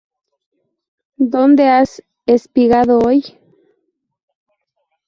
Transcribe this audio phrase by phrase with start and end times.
[1.33, 3.21] ¿Dónde has espigado hoy?